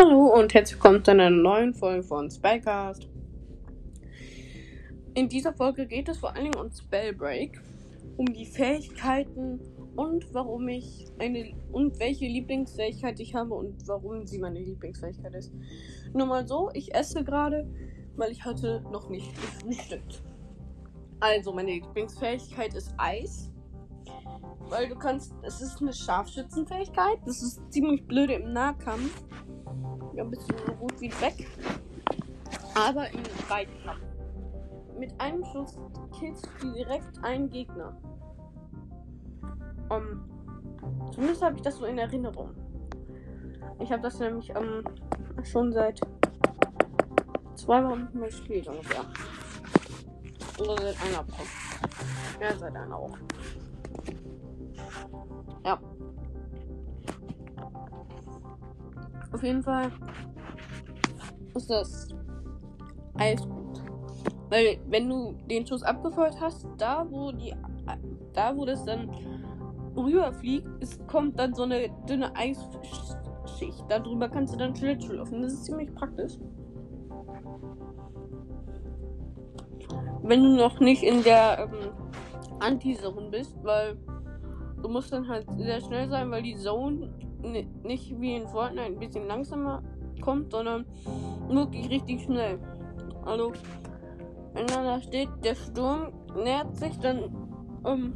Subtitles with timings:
[0.00, 3.08] Hallo und herzlich willkommen zu einer neuen Folge von Spellcast.
[5.14, 7.60] In dieser Folge geht es vor allen Dingen um Spellbreak,
[8.16, 9.58] um die Fähigkeiten
[9.96, 15.52] und warum ich eine und welche Lieblingsfähigkeit ich habe und warum sie meine Lieblingsfähigkeit ist.
[16.14, 17.68] Nur mal so, ich esse gerade,
[18.14, 20.22] weil ich heute noch nicht gefrühstückt.
[21.18, 23.50] Also meine Lieblingsfähigkeit ist Eis.
[24.68, 27.18] Weil du kannst, es ist eine Scharfschützenfähigkeit.
[27.26, 29.24] Das ist ziemlich blöde im Nahkampf.
[30.18, 31.46] Ja, bist du so gut wie weg.
[32.74, 34.02] Aber im Weitkampf.
[34.98, 35.78] Mit einem Schuss
[36.18, 37.96] killst du direkt einen Gegner.
[39.88, 40.24] Um,
[41.12, 42.50] zumindest habe ich das so in Erinnerung.
[43.78, 44.82] Ich habe das nämlich um,
[45.44, 46.00] schon seit
[47.54, 49.04] zwei Wochen nicht mehr gespielt ungefähr.
[50.58, 51.42] Oder seit einer Woche.
[52.40, 53.18] Ja, seit einer Woche.
[55.64, 55.78] Ja.
[59.32, 59.90] Auf jeden Fall
[61.54, 62.08] ist das
[63.14, 63.82] alles gut.
[64.50, 67.54] Weil wenn du den Schuss abgefeuert hast, da wo die
[68.32, 69.10] da wo das dann
[69.96, 73.84] rüberfliegt, es kommt dann so eine dünne Eisschicht.
[73.88, 75.42] Darüber kannst du dann Schlittschuh laufen.
[75.42, 76.34] Das ist ziemlich praktisch.
[80.22, 81.90] Wenn du noch nicht in der ähm,
[82.60, 83.96] Anti-Zone bist, weil
[84.82, 87.10] du musst dann halt sehr schnell sein, weil die Zone
[87.42, 89.82] nicht wie in Fortnite ein bisschen langsamer
[90.20, 90.84] kommt, sondern
[91.48, 92.58] wirklich richtig schnell.
[93.24, 93.52] Also,
[94.54, 97.30] wenn da steht, der Sturm nähert sich, dann
[97.84, 98.14] ähm,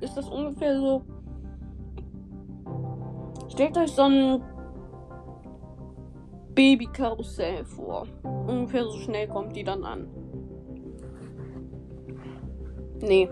[0.00, 1.02] ist das ungefähr so.
[3.48, 4.42] Stellt euch so ein
[6.54, 8.06] Babykarussell vor.
[8.22, 10.08] Ungefähr so schnell kommt die dann an.
[13.00, 13.28] Nee.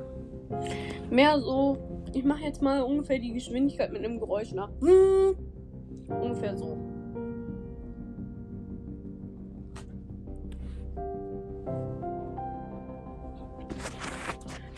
[1.10, 1.76] Mehr so.
[2.12, 4.71] Ich mache jetzt mal ungefähr die Geschwindigkeit mit einem Geräusch nach.
[6.09, 6.76] Ungefähr so.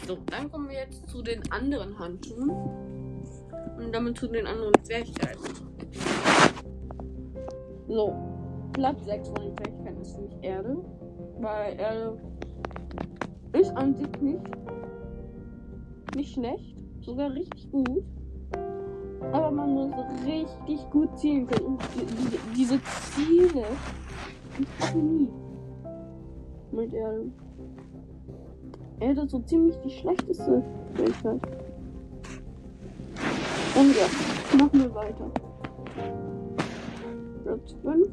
[0.06, 2.50] So, dann kommen wir jetzt zu den anderen Handschuhen.
[2.50, 5.40] Und damit zu den anderen Fähigkeiten.
[7.88, 8.14] So,
[8.74, 10.76] Platz 6 von den Fähigkeiten ist mich Erde.
[11.38, 12.20] Weil Erde
[13.54, 14.42] ist an sich nicht,
[16.14, 18.04] nicht schlecht, sogar richtig gut.
[19.32, 19.94] Aber man muss
[20.26, 21.66] richtig gut zielen können.
[21.66, 23.64] Und die, die, diese Ziele,
[24.58, 25.28] ich hatte nie
[26.72, 27.30] mit Erde.
[29.00, 30.62] Erde so ziemlich die schlechteste
[30.94, 31.40] Fähigkeit.
[33.74, 35.30] Und ja, machen wir weiter.
[37.42, 38.08] Platz 5.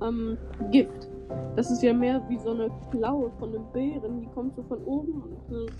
[0.00, 0.38] Ähm,
[0.70, 1.08] Gift.
[1.56, 4.20] Das ist ja mehr wie so eine Klaue von einem Bären.
[4.20, 5.70] Die kommt so von oben und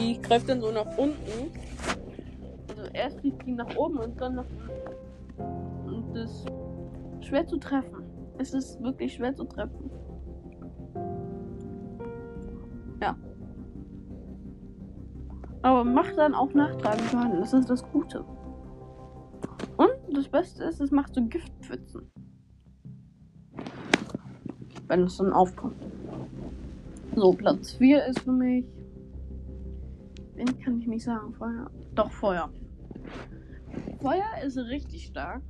[0.00, 1.50] die greift dann so nach unten.
[2.68, 4.46] Also erst fliegt die nach oben und dann nach
[5.38, 5.94] unten.
[5.94, 8.04] Und das ist schwer zu treffen.
[8.38, 9.90] Es ist wirklich schwer zu treffen.
[13.00, 13.16] Ja.
[15.62, 17.40] Aber macht dann auch Nachtragen vorhanden.
[17.40, 18.24] Das ist das Gute.
[19.76, 22.10] Und das Beste ist, es macht so Giftpfützen
[24.90, 25.80] wenn es dann aufkommt.
[27.14, 28.64] So, Platz 4 ist für mich.
[30.40, 31.34] Wen kann ich nicht sagen?
[31.34, 31.70] Feuer.
[31.94, 32.50] Doch, Feuer.
[34.00, 35.42] Feuer ist richtig stark.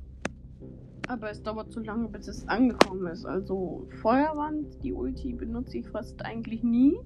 [1.07, 3.25] Aber es dauert zu lange, bis es angekommen ist.
[3.25, 6.99] Also, Feuerwand, die Ulti benutze ich fast eigentlich nie.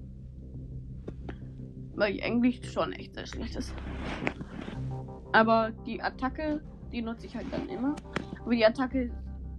[1.94, 3.72] Weil die eigentlich schon echt sehr schlecht ist.
[5.30, 6.60] Aber die Attacke,
[6.90, 7.94] die nutze ich halt dann immer.
[8.42, 9.12] Aber die Attacke,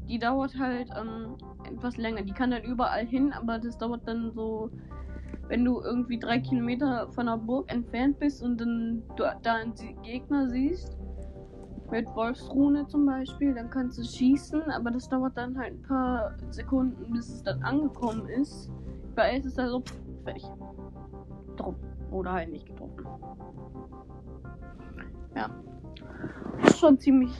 [0.10, 2.24] die dauert halt ähm, etwas länger.
[2.24, 4.70] Die kann dann überall hin, aber das dauert dann so,
[5.48, 10.50] wenn du irgendwie drei Kilometer von der Burg entfernt bist und dann da einen Gegner
[10.50, 10.98] siehst,
[11.90, 16.36] mit Wolfsrune zum Beispiel, dann kannst du schießen, aber das dauert dann halt ein paar
[16.50, 18.70] Sekunden, bis es dann angekommen ist.
[19.16, 19.82] Bei es ist er so
[20.24, 20.44] fertig.
[21.56, 21.76] Drum.
[22.12, 23.06] Oder halt nicht getroffen.
[25.36, 25.50] Ja.
[26.66, 27.32] Ist schon ziemlich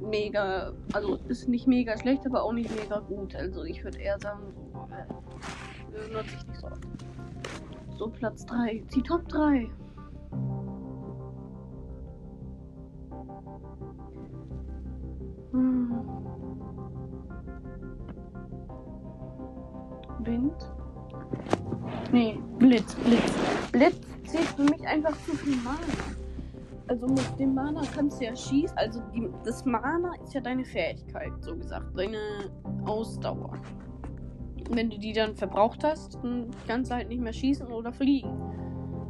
[0.00, 3.34] mega, also ist nicht mega schlecht, aber auch nicht mega gut.
[3.34, 4.69] Also ich würde eher sagen, so,
[6.08, 6.86] nutze ich nicht so oft.
[7.98, 8.82] So, Platz 3.
[8.94, 9.70] Die Top 3.
[15.52, 16.04] Hm.
[20.20, 20.72] Wind.
[22.12, 23.32] Nee, Blitz, Blitz.
[23.72, 25.78] Blitz zählt für mich einfach zu viel Mana
[26.90, 28.76] also mit dem Mana kannst du ja schießen.
[28.76, 31.86] Also die, das Mana ist ja deine Fähigkeit, so gesagt.
[31.96, 32.50] Deine
[32.84, 33.52] Ausdauer.
[34.72, 38.30] Wenn du die dann verbraucht hast, dann kannst du halt nicht mehr schießen oder fliegen.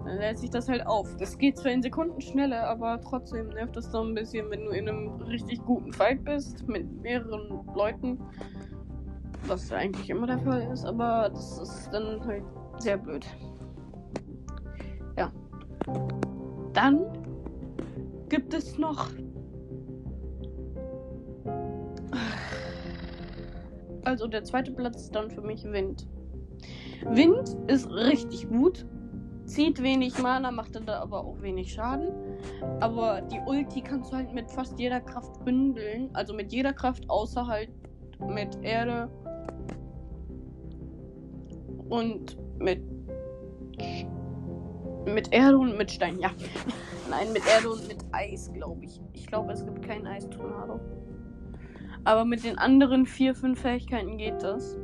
[0.06, 1.14] dann lädt sich das halt auf.
[1.18, 4.70] Das geht zwar in Sekunden schneller, aber trotzdem nervt das so ein bisschen, wenn du
[4.70, 8.18] in einem richtig guten Fight bist mit mehreren Leuten.
[9.46, 12.44] Was eigentlich immer der Fall ist, aber das ist dann halt
[12.78, 13.26] sehr blöd.
[15.18, 15.30] Ja.
[16.72, 17.04] Dann
[18.30, 19.08] gibt es noch.
[24.10, 26.08] Also der zweite Platz ist dann für mich Wind.
[27.06, 28.84] Wind ist richtig gut.
[29.44, 32.08] Zieht wenig Mana, macht dann aber auch wenig Schaden.
[32.80, 36.10] Aber die Ulti kannst du halt mit fast jeder Kraft bündeln.
[36.12, 37.70] Also mit jeder Kraft, außer halt
[38.18, 39.08] mit Erde
[41.88, 42.82] und mit
[45.06, 46.30] mit Erde und mit Stein, ja.
[47.10, 49.00] Nein, mit Erde und mit Eis, glaube ich.
[49.12, 50.80] Ich glaube, es gibt keinen Eistornado.
[52.04, 54.76] Aber mit den anderen vier, fünf Fähigkeiten geht das.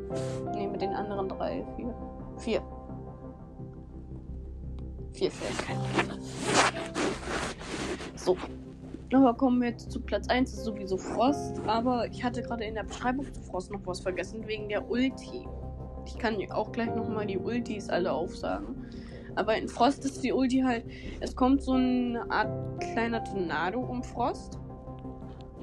[0.55, 1.95] Ne, mit den anderen drei, vier.
[2.39, 2.63] Vier.
[5.13, 6.21] Vier Fähigkeiten.
[8.17, 8.37] So.
[9.13, 11.61] Aber kommen wir jetzt zu Platz 1, ist sowieso Frost.
[11.67, 15.47] Aber ich hatte gerade in der Beschreibung zu Frost noch was vergessen, wegen der Ulti.
[16.07, 18.87] Ich kann auch gleich nochmal die Ultis alle aufsagen.
[19.37, 20.85] Aber in Frost ist die Ulti halt,
[21.21, 24.59] es kommt so eine Art kleiner Tornado um Frost.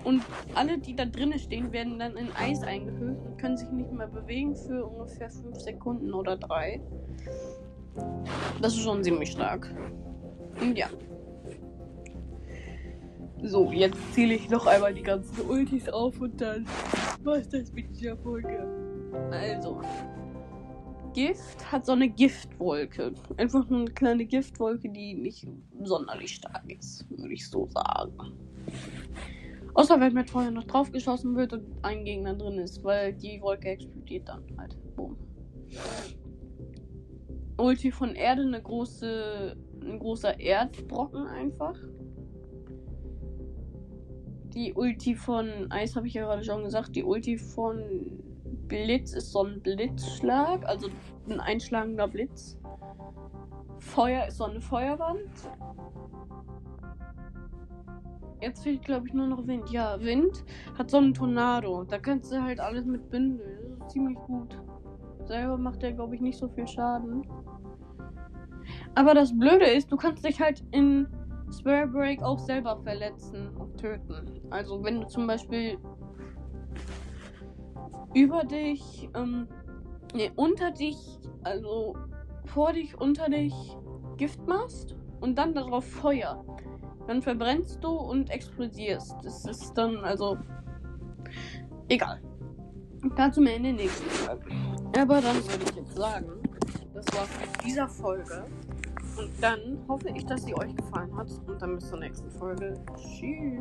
[0.03, 0.21] Und
[0.53, 4.07] alle, die da drinnen stehen, werden dann in Eis eingehüllt und können sich nicht mehr
[4.07, 6.81] bewegen für ungefähr 5 Sekunden oder 3.
[8.61, 9.73] Das ist schon ziemlich stark.
[10.59, 10.87] Und ja.
[13.41, 16.65] So, jetzt zähle ich noch einmal die ganzen Ultis auf und dann
[17.23, 18.65] war es das mit dieser Folge.
[19.31, 19.81] Also.
[21.13, 23.13] Gift hat so eine Giftwolke.
[23.37, 25.47] Einfach eine kleine Giftwolke, die nicht
[25.83, 28.33] sonderlich stark ist, würde ich so sagen.
[29.75, 33.41] Außer wenn mit Feuer noch drauf geschossen wird und ein Gegner drin ist, weil die
[33.41, 34.77] Wolke explodiert dann halt.
[34.95, 35.17] Boom.
[37.57, 41.75] Ulti von Erde eine große, ein großer Erdbrocken einfach.
[44.53, 46.95] Die Ulti von Eis habe ich ja gerade schon gesagt.
[46.95, 48.21] Die Ulti von
[48.67, 50.89] Blitz ist so ein Blitzschlag, also
[51.27, 52.59] ein einschlagender Blitz.
[53.79, 55.29] Feuer ist so eine Feuerwand.
[58.43, 59.69] Jetzt fehlt, glaube ich, nur noch Wind.
[59.71, 60.43] Ja, Wind
[60.77, 61.85] hat so einen Tornado.
[61.85, 63.77] Da kannst du halt alles mit bündeln.
[63.79, 64.59] Das ist ziemlich gut.
[65.23, 67.25] Selber macht der, glaube ich, nicht so viel Schaden.
[68.95, 71.07] Aber das Blöde ist, du kannst dich halt in
[71.57, 74.41] Spare Break auch selber verletzen und töten.
[74.49, 75.77] Also wenn du zum Beispiel
[78.13, 79.47] über dich, ähm,
[80.13, 80.97] nee, unter dich,
[81.43, 81.95] also
[82.43, 83.53] vor dich, unter dich
[84.17, 86.43] Gift machst und dann darauf Feuer
[87.07, 89.15] dann verbrennst du und explodierst.
[89.23, 90.37] Das ist dann also
[91.89, 92.21] egal.
[93.17, 94.45] Dazu mehr in der nächsten Folge.
[94.97, 96.31] Aber dann würde ich jetzt sagen,
[96.93, 98.45] das war's mit dieser Folge.
[99.17, 101.29] Und dann hoffe ich, dass sie euch gefallen hat.
[101.47, 102.79] Und dann bis zur nächsten Folge.
[102.95, 103.59] Tschüss.